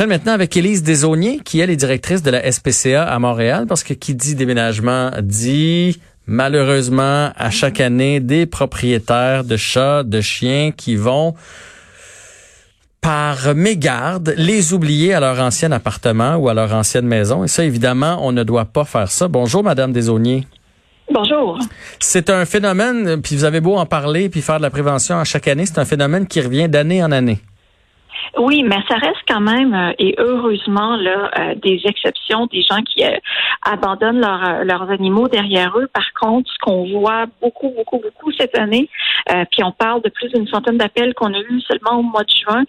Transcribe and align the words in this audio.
enchaîne 0.00 0.08
maintenant 0.08 0.32
avec 0.32 0.56
Élise 0.56 0.82
Desauniers, 0.82 1.40
qui 1.44 1.60
elle 1.60 1.68
est 1.68 1.76
directrice 1.76 2.22
de 2.22 2.30
la 2.30 2.50
SPCA 2.50 3.04
à 3.04 3.18
Montréal, 3.18 3.66
parce 3.68 3.84
que 3.84 3.92
qui 3.92 4.14
dit 4.14 4.34
déménagement 4.34 5.10
dit 5.20 6.00
malheureusement 6.26 7.32
à 7.36 7.50
chaque 7.50 7.80
année 7.80 8.18
des 8.18 8.46
propriétaires 8.46 9.44
de 9.44 9.58
chats, 9.58 10.02
de 10.02 10.22
chiens 10.22 10.70
qui 10.74 10.96
vont 10.96 11.34
par 13.02 13.54
mégarde 13.54 14.32
les 14.38 14.72
oublier 14.72 15.12
à 15.12 15.20
leur 15.20 15.38
ancien 15.38 15.70
appartement 15.70 16.36
ou 16.36 16.48
à 16.48 16.54
leur 16.54 16.72
ancienne 16.72 17.06
maison. 17.06 17.44
Et 17.44 17.48
ça, 17.48 17.62
évidemment, 17.62 18.26
on 18.26 18.32
ne 18.32 18.42
doit 18.42 18.64
pas 18.64 18.86
faire 18.86 19.10
ça. 19.10 19.28
Bonjour, 19.28 19.62
Madame 19.62 19.92
Desauniers. 19.92 20.46
Bonjour. 21.12 21.58
C'est 21.98 22.30
un 22.30 22.46
phénomène, 22.46 23.20
puis 23.20 23.36
vous 23.36 23.44
avez 23.44 23.60
beau 23.60 23.76
en 23.76 23.84
parler, 23.84 24.30
puis 24.30 24.40
faire 24.40 24.56
de 24.56 24.62
la 24.62 24.70
prévention 24.70 25.18
à 25.18 25.24
chaque 25.24 25.46
année, 25.46 25.66
c'est 25.66 25.78
un 25.78 25.84
phénomène 25.84 26.26
qui 26.26 26.40
revient 26.40 26.70
d'année 26.70 27.04
en 27.04 27.12
année. 27.12 27.40
Oui, 28.38 28.62
mais 28.62 28.78
ça 28.88 28.96
reste 28.96 29.22
quand 29.28 29.40
même, 29.40 29.74
euh, 29.74 29.92
et 29.98 30.14
heureusement, 30.18 30.96
là, 30.96 31.30
euh, 31.38 31.54
des 31.56 31.80
exceptions, 31.84 32.46
des 32.46 32.62
gens 32.62 32.80
qui 32.82 33.04
euh, 33.04 33.16
abandonnent 33.62 34.20
leurs 34.20 34.90
animaux 34.90 35.28
derrière 35.28 35.76
eux. 35.76 35.88
Par 35.92 36.12
contre, 36.18 36.50
ce 36.50 36.58
qu'on 36.60 36.84
voit 36.98 37.26
beaucoup, 37.42 37.70
beaucoup, 37.70 37.98
beaucoup 37.98 38.32
cette 38.32 38.56
année, 38.56 38.88
puis 39.50 39.62
on 39.62 39.72
parle 39.72 40.02
de 40.02 40.08
plus 40.08 40.28
d'une 40.30 40.46
centaine 40.48 40.78
d'appels 40.78 41.14
qu'on 41.14 41.32
a 41.34 41.40
eu 41.40 41.60
seulement 41.60 41.98
au 41.98 42.02
mois 42.02 42.24
de 42.24 42.30
juin, 42.30 42.64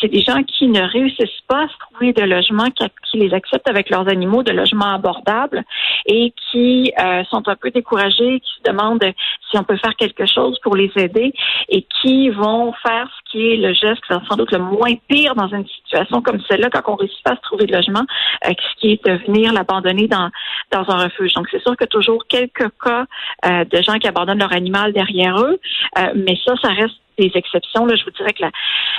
c'est 0.00 0.08
des 0.08 0.20
gens 0.20 0.42
qui 0.42 0.68
ne 0.68 0.82
réussissent 0.82 1.42
pas 1.48 1.64
à 1.64 1.68
trouver 1.78 2.12
de 2.12 2.22
logement 2.22 2.66
qui, 2.70 2.84
qui 3.10 3.18
les 3.18 3.32
acceptent 3.34 3.68
avec 3.68 3.90
leurs 3.90 4.08
animaux, 4.08 4.42
de 4.42 4.52
logements 4.52 4.94
abordables, 4.94 5.64
et 6.06 6.32
qui 6.50 6.92
sont 7.30 7.48
un 7.48 7.56
peu 7.56 7.70
découragés, 7.70 8.40
qui 8.40 8.50
se 8.58 8.70
demandent 8.70 9.04
si 9.50 9.58
on 9.58 9.64
peut 9.64 9.76
faire 9.76 9.96
quelque 9.96 10.26
chose 10.26 10.58
pour 10.62 10.76
les 10.76 10.90
aider, 10.96 11.32
et 11.68 11.86
qui 12.00 12.30
vont 12.30 12.72
faire 12.82 13.08
ce 13.08 13.30
qui 13.30 13.52
est 13.52 13.56
le 13.56 13.72
geste 13.72 14.02
sans 14.28 14.36
doute 14.36 14.52
le 14.52 14.58
moins 14.58 14.94
pire 15.08 15.34
dans 15.34 15.48
une 15.48 15.66
situation 15.66 16.22
comme 16.22 16.40
celle-là 16.48 16.70
quand 16.70 16.92
on 16.92 16.96
réussit 16.96 17.22
pas 17.24 17.32
à 17.32 17.36
se 17.36 17.42
trouver 17.42 17.66
de 17.66 17.72
logement, 17.72 18.04
euh, 18.46 18.50
ce 18.50 18.80
qui 18.80 18.92
est 18.92 19.04
de 19.04 19.12
venir 19.26 19.52
l'abandonner 19.52 20.08
dans, 20.08 20.30
dans 20.72 20.84
un 20.88 21.04
refuge. 21.04 21.32
Donc, 21.34 21.48
c'est 21.50 21.62
sûr 21.62 21.76
que 21.76 21.84
toujours 21.84 22.24
quelques 22.28 22.70
cas 22.82 23.06
euh, 23.46 23.64
de 23.64 23.82
gens 23.82 23.98
qui 23.98 24.08
abandonnent 24.08 24.38
leur 24.38 24.52
animal 24.52 24.92
derrière 24.92 25.38
eux, 25.38 25.58
euh, 25.98 26.12
mais 26.14 26.38
ça, 26.44 26.54
ça 26.62 26.68
reste 26.68 26.96
des 27.18 27.30
exceptions. 27.34 27.86
Là, 27.86 27.94
je 27.96 28.04
vous 28.04 28.10
dirais 28.10 28.32
que 28.32 28.42
la, 28.42 28.50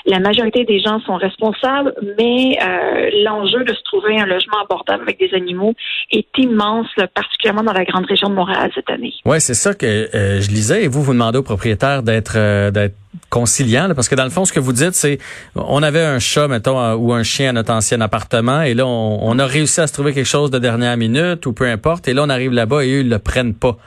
la 0.06 0.20
majorité 0.20 0.66
des 0.66 0.80
gens 0.80 1.00
sont 1.02 1.16
responsables, 1.16 1.94
mais 2.18 2.58
euh, 2.62 3.10
l'enjeu 3.24 3.64
de 3.64 3.74
se 3.74 3.84
trouver 3.84 4.20
un 4.20 4.26
logement 4.26 4.62
abordable 4.64 5.04
avec 5.04 5.20
des 5.20 5.34
animaux 5.34 5.74
est 6.12 6.28
immense, 6.38 6.88
particulièrement 7.14 7.64
dans 7.64 7.74
la 7.74 7.86
grande 7.86 8.06
région 8.06 8.30
de 8.30 8.36
Montréal 8.36 8.72
cette 8.74 8.90
année. 8.90 9.14
Oui, 9.26 9.42
c'est 9.42 9.54
ça 9.54 9.74
que 9.74 9.86
euh, 9.86 10.42
je 10.42 10.50
lisais. 10.50 10.84
Et 10.84 10.88
vous, 10.88 11.02
vous 11.02 11.14
demandez 11.14 11.38
aux 11.38 11.44
propriétaires 11.44 12.04
d'être 12.04 12.36
euh, 12.36 12.72
d'être 12.72 12.96
conciliant, 13.30 13.90
parce 13.96 14.10
que 14.10 14.16
dans 14.16 14.26
le 14.26 14.30
fond, 14.30 14.44
ce 14.44 14.52
que 14.52 14.60
vous 14.60 14.74
dites, 14.74 14.94
c'est 14.94 15.20
on 15.56 15.82
avait 15.84 16.04
un 16.04 16.20
chat, 16.20 16.50
mettons, 16.50 16.94
ou 16.96 17.14
un 17.14 17.24
chien 17.24 17.50
à 17.50 17.54
notre 17.54 17.72
ancien 17.72 18.02
appartement, 18.02 18.62
et 18.62 18.74
là, 18.74 18.86
on, 18.86 19.20
on, 19.22 19.40
a 19.40 19.46
réussi 19.46 19.80
à 19.80 19.88
se 19.88 19.94
trouver 19.94 20.14
quelque 20.14 20.28
chose 20.28 20.52
de 20.52 20.60
dernière 20.60 20.98
minute, 20.98 21.46
ou 21.46 21.54
peu 21.54 21.66
importe, 21.66 22.10
et 22.10 22.14
là, 22.14 22.24
on 22.24 22.30
arrive 22.30 22.52
là-bas 22.52 22.84
et 22.84 22.92
eux, 22.92 23.00
ils 23.00 23.10
le 23.10 23.20
prennent 23.20 23.54
pas. 23.56 23.78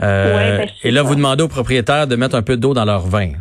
Euh, 0.00 0.58
ben, 0.58 0.68
et 0.84 0.90
là, 0.90 1.02
vous 1.02 1.14
demandez 1.14 1.42
aux 1.42 1.48
propriétaires 1.48 2.06
de 2.06 2.16
mettre 2.16 2.34
un 2.34 2.42
peu 2.42 2.56
d'eau 2.56 2.74
dans 2.74 2.84
leur 2.84 3.00
vin. 3.00 3.32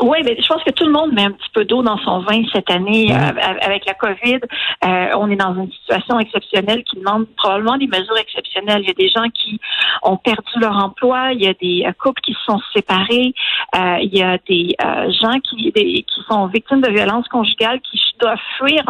Oui, 0.00 0.18
mais 0.24 0.36
je 0.38 0.46
pense 0.46 0.62
que 0.62 0.70
tout 0.72 0.84
le 0.84 0.92
monde 0.92 1.12
met 1.14 1.24
un 1.24 1.30
petit 1.30 1.48
peu 1.54 1.64
d'eau 1.64 1.82
dans 1.82 1.96
son 1.98 2.20
vin 2.20 2.42
cette 2.52 2.70
année 2.70 3.10
euh, 3.12 3.30
avec 3.62 3.86
la 3.86 3.94
COVID. 3.94 4.40
Euh, 4.84 5.08
on 5.16 5.30
est 5.30 5.36
dans 5.36 5.54
une 5.54 5.72
situation 5.72 6.18
exceptionnelle 6.20 6.84
qui 6.84 6.96
demande 6.96 7.26
probablement 7.36 7.78
des 7.78 7.86
mesures 7.86 8.18
exceptionnelles. 8.18 8.82
Il 8.82 8.88
y 8.88 8.90
a 8.90 8.94
des 8.94 9.08
gens 9.08 9.28
qui 9.30 9.58
ont 10.02 10.18
perdu 10.18 10.60
leur 10.60 10.76
emploi, 10.76 11.32
il 11.32 11.42
y 11.42 11.46
a 11.46 11.54
des 11.54 11.84
euh, 11.86 11.92
couples 11.98 12.20
qui 12.20 12.34
se 12.34 12.44
sont 12.44 12.60
séparés, 12.74 13.32
il 13.74 14.10
y 14.12 14.22
a 14.22 14.38
des 14.48 14.74
gens 15.20 15.38
qui, 15.40 15.72
qui 15.72 16.22
sont 16.28 16.46
victimes 16.46 16.80
de 16.80 16.90
violences 16.90 17.28
conjugales 17.28 17.80
qui 17.80 18.00
doivent 18.18 18.38
fuir 18.58 18.82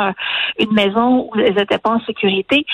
une 0.60 0.72
maison 0.72 1.28
où 1.28 1.40
elles 1.40 1.54
n'étaient 1.54 1.78
pas 1.78 1.90
en 1.90 2.00
sécurité, 2.04 2.64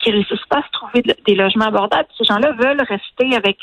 qui 0.00 0.10
ne 0.10 0.16
réussissent 0.16 0.46
pas 0.50 0.58
à 0.58 0.62
se 0.62 0.70
trouver 0.72 1.02
des 1.26 1.34
logements 1.34 1.66
abordables. 1.66 2.08
Ces 2.18 2.24
gens-là 2.24 2.52
veulent 2.52 2.82
rester 2.82 3.34
avec 3.34 3.58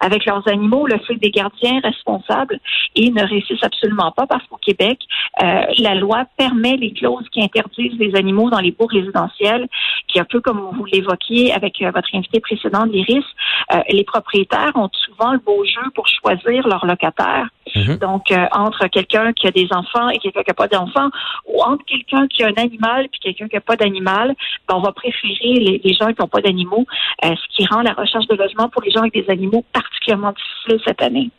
avec 0.00 0.24
leurs 0.24 0.46
animaux, 0.48 0.86
le 0.86 0.98
fait 0.98 1.14
des 1.14 1.30
gardiens 1.30 1.80
responsables 1.84 2.58
et 2.96 3.10
ne 3.10 3.22
réussissent 3.22 3.63
absolument 3.64 4.12
pas 4.12 4.26
parce 4.26 4.44
qu'au 4.46 4.56
Québec, 4.56 4.98
euh, 5.42 5.62
la 5.78 5.94
loi 5.94 6.24
permet 6.36 6.76
les 6.76 6.92
clauses 6.92 7.28
qui 7.32 7.42
interdisent 7.42 7.98
les 7.98 8.14
animaux 8.14 8.50
dans 8.50 8.60
les 8.60 8.70
baux 8.70 8.86
résidentiels, 8.86 9.66
puis 10.08 10.20
un 10.20 10.24
peu 10.24 10.40
comme 10.40 10.70
vous 10.76 10.84
l'évoquiez 10.84 11.52
avec 11.52 11.80
euh, 11.82 11.90
votre 11.90 12.08
invité 12.14 12.40
précédent, 12.40 12.84
l'Iris, 12.84 13.24
euh, 13.72 13.80
les 13.90 14.04
propriétaires 14.04 14.72
ont 14.74 14.90
souvent 14.92 15.32
le 15.32 15.38
beau 15.38 15.64
jeu 15.64 15.90
pour 15.94 16.06
choisir 16.06 16.68
leur 16.68 16.86
locataire. 16.86 17.48
Mhm. 17.74 17.96
Donc, 17.96 18.32
entre 18.52 18.86
quelqu'un 18.88 19.32
qui 19.32 19.46
a 19.46 19.50
des 19.50 19.68
enfants 19.72 20.08
et 20.10 20.18
quelqu'un 20.18 20.42
qui 20.42 20.50
n'a 20.50 20.54
pas 20.54 20.68
d'enfants, 20.68 21.08
ou 21.46 21.62
entre 21.62 21.84
quelqu'un 21.86 22.28
qui 22.28 22.44
a 22.44 22.48
un 22.48 22.62
animal 22.62 23.08
puis 23.08 23.20
quelqu'un 23.20 23.48
qui 23.48 23.56
n'a 23.56 23.60
pas 23.60 23.76
d'animal, 23.76 24.34
ben, 24.68 24.76
on 24.76 24.80
va 24.80 24.92
préférer 24.92 25.80
les, 25.82 25.94
gens 25.94 26.08
qui 26.08 26.20
n'ont 26.20 26.28
pas 26.28 26.42
d'animaux, 26.42 26.86
ce 27.22 27.56
qui 27.56 27.66
rend 27.66 27.82
la 27.82 27.94
recherche 27.94 28.26
de 28.26 28.36
logement 28.36 28.68
pour 28.68 28.82
les 28.82 28.90
gens 28.90 29.00
avec 29.00 29.14
des 29.14 29.28
animaux 29.30 29.64
particulièrement 29.72 30.32
difficile 30.32 30.80
cette 30.86 31.02
année. 31.02 31.30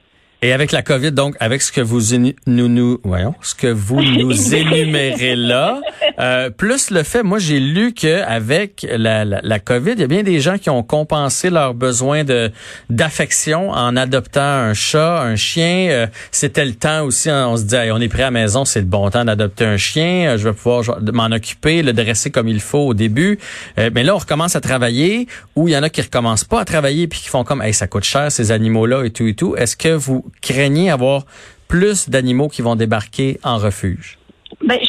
Et 0.46 0.54
avec 0.54 0.72
la 0.72 0.84
COVID, 0.84 1.12
donc, 1.12 1.36
avec 1.40 1.64
ce 1.64 1.72
que 1.72 1.82
vous 1.82 2.16
nous, 2.46 2.68
nous 2.68 3.00
voyons, 3.04 3.34
ce 3.42 3.56
que 3.56 3.66
vous 3.66 4.00
nous 4.20 4.54
énumérez 4.54 5.36
là, 5.36 5.82
euh, 6.20 6.50
plus 6.50 6.92
le 6.92 7.04
fait, 7.04 7.24
moi 7.24 7.40
j'ai 7.40 7.60
lu 7.60 7.94
que 7.94 8.22
avec 8.24 8.86
la, 8.90 9.26
la, 9.26 9.60
COVID, 9.60 9.92
il 9.94 10.00
y 10.00 10.04
a 10.04 10.08
bien 10.08 10.24
des 10.24 10.40
gens 10.40 10.58
qui 10.58 10.70
ont 10.70 10.84
compensé 10.84 11.50
leurs 11.50 11.74
besoins 11.74 12.24
de 12.24 12.52
d'affection 12.90 13.72
en 13.72 13.96
adoptant 13.96 14.42
un 14.42 14.74
chat, 14.74 15.22
un 15.22 15.36
chien. 15.36 15.88
Euh, 15.90 16.08
c'était 16.32 16.66
le 16.66 16.74
temps 16.74 17.04
aussi, 17.04 17.30
hein, 17.30 17.48
on 17.50 17.58
se 17.58 17.64
dit, 17.64 17.76
on 17.92 18.00
est 18.00 18.08
prêt 18.08 18.24
à 18.24 18.28
la 18.28 18.32
maison, 18.32 18.66
c'est 18.66 18.80
le 18.80 18.86
bon 18.86 19.10
temps 19.10 19.26
d'adopter 19.26 19.66
un 19.66 19.78
chien. 19.78 20.30
Euh, 20.30 20.38
je 20.38 20.48
vais 20.48 20.54
pouvoir 20.54 20.84
m'en 21.14 21.26
occuper, 21.26 21.82
le 21.82 21.94
dresser 21.94 22.32
comme 22.32 22.48
il 22.48 22.62
faut 22.62 22.88
au 22.88 22.94
début. 22.94 23.40
mais 23.78 24.04
là, 24.04 24.16
on 24.16 24.20
recommence 24.20 24.56
à 24.56 24.62
travailler, 24.62 25.28
ou 25.56 25.68
il 25.68 25.72
y 25.72 25.78
en 25.78 25.84
a 25.84 25.90
qui 25.90 26.02
recommencent 26.02 26.44
pas 26.44 26.62
à 26.62 26.66
travailler 26.66 27.08
puis 27.08 27.20
qui 27.20 27.30
font 27.30 27.44
comme, 27.44 27.62
hey, 27.62 27.74
ça 27.74 27.88
coûte 27.88 28.04
cher 28.04 28.32
ces 28.32 28.52
animaux 28.52 28.86
là 28.86 29.04
et 29.04 29.10
tout 29.10 29.28
et 29.28 29.34
tout. 29.34 29.56
Est-ce 29.56 29.76
que 29.76 29.90
vous 29.90 30.26
craignez 30.42 30.90
avoir 30.90 31.26
plus 31.68 32.10
d'animaux 32.10 32.48
qui 32.48 32.62
vont 32.62 32.76
débarquer 32.76 33.40
en 33.44 33.58
refuge? 33.58 34.18
Ben, 34.64 34.80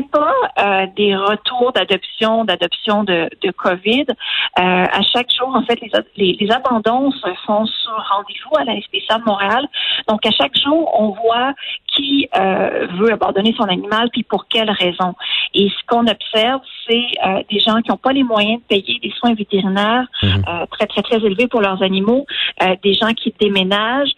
pas 0.00 0.32
euh, 0.58 0.86
des 0.96 1.14
retours 1.14 1.72
d'adoption, 1.72 2.44
d'adoption 2.44 3.04
de, 3.04 3.28
COVID. 3.56 4.06
Euh, 4.08 4.12
à 4.56 5.02
chaque 5.02 5.30
jour, 5.30 5.54
en 5.54 5.62
fait, 5.64 5.78
les, 6.16 6.36
les, 6.40 6.50
abandons 6.50 7.10
se 7.10 7.28
font 7.46 7.66
sur 7.66 7.92
rendez-vous 7.92 8.56
à 8.56 8.64
la 8.64 8.80
SPCA 8.80 9.18
de 9.18 9.24
Montréal. 9.24 9.68
Donc, 10.08 10.24
à 10.24 10.30
chaque 10.30 10.56
jour, 10.56 10.90
on 10.98 11.10
voit 11.10 11.52
qui 11.94 12.28
euh, 12.36 12.86
veut 12.98 13.12
abandonner 13.12 13.54
son 13.56 13.64
animal, 13.64 14.08
puis 14.10 14.22
pour 14.22 14.46
quelles 14.48 14.70
raisons. 14.70 15.14
Et 15.54 15.68
ce 15.68 15.86
qu'on 15.86 16.06
observe, 16.06 16.60
c'est 16.86 17.04
euh, 17.26 17.42
des 17.50 17.60
gens 17.60 17.80
qui 17.82 17.90
n'ont 17.90 17.98
pas 17.98 18.12
les 18.12 18.22
moyens 18.22 18.60
de 18.62 18.66
payer 18.66 18.98
des 19.00 19.10
soins 19.10 19.34
vétérinaires 19.34 20.06
mhm. 20.22 20.44
euh, 20.48 20.66
très, 20.70 20.86
très, 20.86 21.02
très 21.02 21.16
élevés 21.16 21.46
pour 21.46 21.60
leurs 21.60 21.82
animaux, 21.82 22.26
euh, 22.62 22.74
des 22.82 22.94
gens 22.94 23.12
qui 23.12 23.34
déménagent, 23.38 24.12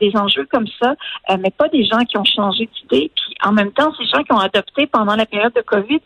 des 0.00 0.12
enjeux 0.16 0.46
comme 0.50 0.66
ça, 0.80 0.94
mais 1.38 1.50
pas 1.50 1.68
des 1.68 1.84
gens 1.84 2.00
qui 2.00 2.18
ont 2.18 2.24
changé 2.24 2.68
d'idée. 2.74 3.10
Puis 3.14 3.34
en 3.42 3.52
même 3.52 3.72
temps, 3.72 3.92
ces 3.98 4.04
gens 4.04 4.22
qui 4.22 4.32
ont 4.32 4.38
adopté 4.38 4.86
pendant 4.86 5.16
la 5.16 5.24
période 5.24 5.52
de 5.54 5.62
COVID, 5.62 6.00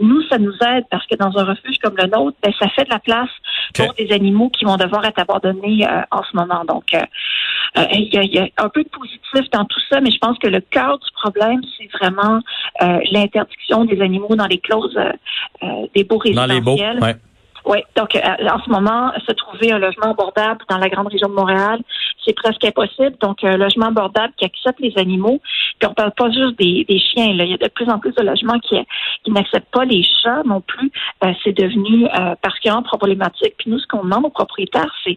nous, 0.00 0.22
ça 0.28 0.38
nous 0.38 0.54
aide 0.54 0.84
parce 0.90 1.06
que 1.06 1.14
dans 1.14 1.36
un 1.38 1.44
refuge 1.44 1.78
comme 1.82 1.94
le 1.96 2.06
nôtre, 2.08 2.36
ben, 2.42 2.52
ça 2.58 2.68
fait 2.70 2.84
de 2.84 2.90
la 2.90 2.98
place 2.98 3.30
pour 3.74 3.94
des 3.94 4.12
animaux 4.12 4.48
qui 4.50 4.64
vont 4.64 4.76
devoir 4.76 5.04
être 5.04 5.20
abandonnés 5.20 5.86
en 6.10 6.22
ce 6.24 6.36
moment. 6.36 6.64
Donc, 6.64 6.96
il 7.76 8.10
y, 8.12 8.18
a, 8.18 8.22
y, 8.24 8.38
a, 8.38 8.48
un 8.58 8.68
peu 8.68 8.82
de 8.82 8.88
positif 8.88 9.50
dans 9.52 9.64
tout 9.64 9.80
ça, 9.90 10.00
mais 10.00 10.10
je 10.10 10.18
pense 10.18 10.38
que 10.38 10.48
le 10.48 10.60
cœur 10.60 10.98
du 10.98 11.10
problème, 11.12 11.60
c'est 11.78 11.88
vraiment 11.98 12.40
l'interdiction 13.10 13.84
des 13.84 14.00
animaux 14.00 14.36
dans 14.36 14.46
les 14.46 14.58
clauses 14.58 14.98
euh, 15.62 15.86
des 15.94 16.04
beaux 16.04 16.18
résidentiels. 16.18 16.98
Dans 16.98 17.06
les 17.06 17.12
beaux, 17.12 17.18
Oui, 17.64 17.78
donc 17.96 18.16
euh, 18.16 18.20
en 18.20 18.62
ce 18.62 18.70
moment, 18.70 19.12
se 19.26 19.32
trouver 19.32 19.72
un 19.72 19.78
logement 19.78 20.10
abordable 20.10 20.64
dans 20.68 20.78
la 20.78 20.88
grande 20.88 21.08
région 21.08 21.28
de 21.28 21.34
Montréal, 21.34 21.80
c'est 22.24 22.34
presque 22.34 22.64
impossible. 22.64 23.16
Donc, 23.20 23.42
un 23.44 23.56
logement 23.56 23.86
abordable 23.86 24.32
qui 24.36 24.44
accepte 24.44 24.80
les 24.80 24.92
animaux. 24.96 25.40
Puis 25.78 25.88
on 25.88 25.94
parle 25.94 26.12
pas 26.12 26.30
juste 26.30 26.58
des, 26.58 26.86
chiens. 26.98 27.34
Là. 27.34 27.44
Il 27.44 27.50
y 27.50 27.54
a 27.54 27.56
de 27.56 27.68
plus 27.68 27.88
en 27.88 27.98
plus 27.98 28.12
de 28.12 28.22
logements 28.22 28.58
qui, 28.60 28.76
qui 29.24 29.30
n'acceptent 29.30 29.72
pas 29.72 29.84
les 29.84 30.02
chats 30.02 30.42
non 30.44 30.60
plus. 30.60 30.90
Euh, 31.24 31.32
c'est 31.42 31.52
devenu 31.52 32.06
euh, 32.06 32.34
particulièrement 32.40 32.82
problématique. 32.82 33.54
Puis 33.58 33.70
nous, 33.70 33.78
ce 33.78 33.86
qu'on 33.86 34.04
demande 34.04 34.26
aux 34.26 34.30
propriétaires, 34.30 34.92
c'est, 35.04 35.16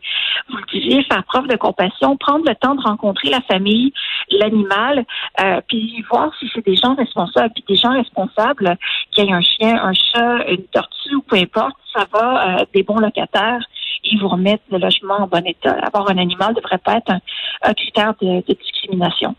vous 0.49 0.57
le 0.57 0.79
disiez, 0.79 1.03
faire 1.03 1.23
preuve 1.25 1.47
de 1.47 1.55
compassion, 1.55 2.17
prendre 2.17 2.45
le 2.47 2.55
temps 2.55 2.75
de 2.75 2.81
rencontrer 2.81 3.29
la 3.29 3.41
famille, 3.41 3.93
l'animal, 4.31 5.05
euh, 5.41 5.61
puis 5.67 6.03
voir 6.09 6.31
si 6.39 6.49
c'est 6.53 6.65
des 6.65 6.75
gens 6.75 6.95
responsables. 6.95 7.53
Puis 7.53 7.63
des 7.67 7.75
gens 7.75 7.91
responsables, 7.91 8.77
qui 9.11 9.21
aient 9.21 9.31
un 9.31 9.41
chien, 9.41 9.79
un 9.83 9.93
chat, 9.93 10.49
une 10.49 10.63
tortue 10.65 11.15
ou 11.15 11.21
peu 11.21 11.35
importe, 11.35 11.75
ça 11.95 12.05
va, 12.11 12.59
euh, 12.59 12.65
des 12.73 12.83
bons 12.83 12.99
locataires 12.99 13.61
ils 14.05 14.19
vous 14.19 14.27
remettent 14.27 14.61
le 14.71 14.77
logement 14.77 15.21
en 15.21 15.27
bon 15.27 15.45
état. 15.45 15.75
Avoir 15.85 16.09
un 16.09 16.17
animal 16.17 16.51
ne 16.51 16.61
devrait 16.61 16.77
pas 16.77 16.97
être 16.97 17.11
un, 17.11 17.73
critère 17.73 18.13
de, 18.21 18.43
discrimination. 18.47 19.35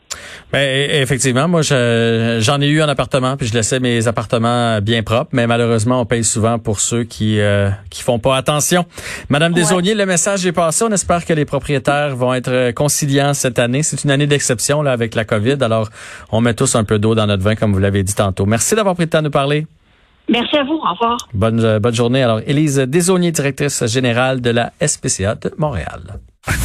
Ben, 0.52 0.58
e, 0.58 1.02
effectivement, 1.02 1.46
moi, 1.48 1.62
j'en 1.62 2.60
ai 2.60 2.66
eu 2.66 2.82
un 2.82 2.88
appartement, 2.88 3.36
puis 3.36 3.46
je 3.46 3.54
laissais 3.54 3.80
mes 3.80 4.08
appartements 4.08 4.80
bien 4.80 5.02
propres, 5.02 5.30
mais 5.32 5.46
malheureusement, 5.46 6.00
on 6.00 6.06
paye 6.06 6.24
souvent 6.24 6.58
pour 6.58 6.80
ceux 6.80 7.04
qui 7.04 7.40
euh, 7.40 7.70
qui 7.90 8.02
font 8.02 8.18
pas 8.18 8.36
attention. 8.36 8.84
Madame 9.28 9.52
ouais. 9.52 9.94
le 9.94 10.06
message 10.06 10.46
est 10.46 10.52
passé. 10.52 10.84
On 10.84 10.92
espère 10.92 11.24
que 11.24 11.32
les 11.32 11.44
propriétaires 11.44 12.16
vont 12.16 12.34
être 12.34 12.72
conciliants 12.72 13.34
cette 13.34 13.58
année. 13.58 13.82
C'est 13.82 14.04
une 14.04 14.10
année 14.10 14.26
d'exception 14.26 14.82
là 14.82 14.92
avec 14.92 15.14
la 15.14 15.24
COVID, 15.24 15.58
alors 15.60 15.88
on 16.32 16.40
met 16.40 16.54
tous 16.54 16.74
un 16.74 16.84
peu 16.84 16.98
d'eau 16.98 17.14
dans 17.14 17.26
notre 17.26 17.42
vin, 17.42 17.54
comme 17.54 17.72
vous 17.72 17.78
l'avez 17.80 18.02
dit 18.02 18.14
tantôt. 18.14 18.46
Merci 18.46 18.74
d'avoir 18.74 18.94
pris 18.94 19.04
le 19.04 19.10
temps 19.10 19.18
de 19.18 19.24
nous 19.24 19.30
parler. 19.30 19.66
Merci 20.28 20.56
à 20.56 20.64
vous. 20.64 20.74
Au 20.74 20.92
revoir. 20.92 21.16
Bonne, 21.34 21.78
bonne 21.78 21.94
journée. 21.94 22.22
Alors, 22.22 22.40
Élise 22.46 22.78
Desaunier, 22.78 23.32
directrice 23.32 23.84
générale 23.86 24.40
de 24.40 24.50
la 24.50 24.72
SPCA 24.84 25.34
de 25.36 25.52
Montréal. 25.56 26.20